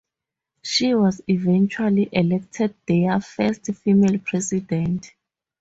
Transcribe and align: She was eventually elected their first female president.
She 0.63 0.95
was 0.95 1.21
eventually 1.27 2.09
elected 2.11 2.73
their 2.87 3.19
first 3.21 3.67
female 3.67 4.17
president. 4.17 5.13